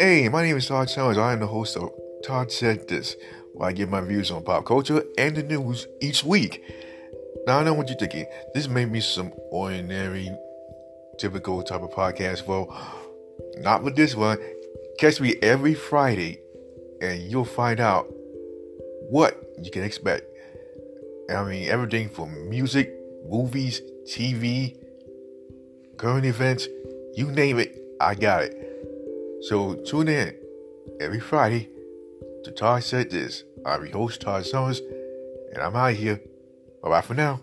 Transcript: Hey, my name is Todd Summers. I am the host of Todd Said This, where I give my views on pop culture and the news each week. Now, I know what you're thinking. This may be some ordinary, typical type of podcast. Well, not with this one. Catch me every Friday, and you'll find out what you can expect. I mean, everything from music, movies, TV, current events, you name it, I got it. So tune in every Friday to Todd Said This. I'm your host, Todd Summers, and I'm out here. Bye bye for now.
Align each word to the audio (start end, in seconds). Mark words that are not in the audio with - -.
Hey, 0.00 0.30
my 0.30 0.42
name 0.42 0.56
is 0.56 0.66
Todd 0.66 0.88
Summers. 0.88 1.18
I 1.18 1.34
am 1.34 1.40
the 1.40 1.46
host 1.46 1.76
of 1.76 1.90
Todd 2.24 2.50
Said 2.50 2.88
This, 2.88 3.16
where 3.52 3.68
I 3.68 3.72
give 3.72 3.90
my 3.90 4.00
views 4.00 4.30
on 4.30 4.42
pop 4.42 4.64
culture 4.64 5.04
and 5.18 5.36
the 5.36 5.42
news 5.42 5.86
each 6.00 6.24
week. 6.24 6.64
Now, 7.46 7.58
I 7.58 7.64
know 7.64 7.74
what 7.74 7.90
you're 7.90 7.98
thinking. 7.98 8.24
This 8.54 8.66
may 8.66 8.86
be 8.86 9.02
some 9.02 9.30
ordinary, 9.50 10.34
typical 11.18 11.62
type 11.62 11.82
of 11.82 11.90
podcast. 11.90 12.46
Well, 12.46 12.74
not 13.58 13.82
with 13.82 13.94
this 13.94 14.14
one. 14.14 14.38
Catch 14.98 15.20
me 15.20 15.34
every 15.42 15.74
Friday, 15.74 16.40
and 17.02 17.20
you'll 17.20 17.44
find 17.44 17.78
out 17.78 18.06
what 19.10 19.38
you 19.62 19.70
can 19.70 19.82
expect. 19.82 20.22
I 21.30 21.44
mean, 21.44 21.68
everything 21.68 22.08
from 22.08 22.48
music, 22.48 22.90
movies, 23.28 23.82
TV, 24.06 24.78
current 25.98 26.24
events, 26.24 26.68
you 27.12 27.30
name 27.30 27.58
it, 27.58 27.78
I 28.00 28.14
got 28.14 28.44
it. 28.44 28.69
So 29.42 29.74
tune 29.74 30.08
in 30.08 30.36
every 31.00 31.20
Friday 31.20 31.70
to 32.44 32.50
Todd 32.50 32.84
Said 32.84 33.10
This. 33.10 33.44
I'm 33.64 33.86
your 33.86 33.96
host, 33.96 34.20
Todd 34.20 34.44
Summers, 34.44 34.80
and 35.52 35.62
I'm 35.62 35.74
out 35.74 35.94
here. 35.94 36.20
Bye 36.82 36.90
bye 36.90 37.00
for 37.00 37.14
now. 37.14 37.40